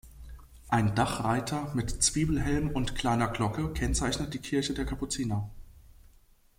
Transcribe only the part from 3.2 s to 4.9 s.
Glocke kennzeichnet die Kirche der